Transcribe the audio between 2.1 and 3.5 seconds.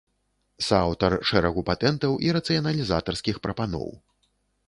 і рацыяналізатарскіх